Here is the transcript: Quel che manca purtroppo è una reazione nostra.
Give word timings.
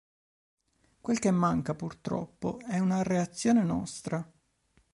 Quel 0.99 1.19
che 1.19 1.29
manca 1.29 1.75
purtroppo 1.75 2.57
è 2.67 2.79
una 2.79 3.03
reazione 3.03 3.61
nostra. 3.63 4.27